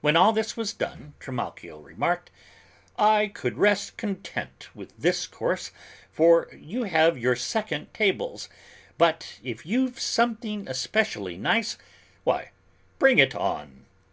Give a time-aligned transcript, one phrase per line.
[0.00, 2.30] When all this was done Trimalchio remarked,
[2.96, 5.72] "I could rest content with this course,
[6.12, 8.48] for you have your second tables,
[8.96, 11.76] but, if you've something especially nice,
[12.22, 12.52] why
[13.00, 13.86] bring it on."